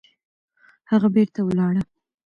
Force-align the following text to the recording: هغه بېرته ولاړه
هغه 0.91 1.07
بېرته 1.15 1.39
ولاړه 1.43 1.81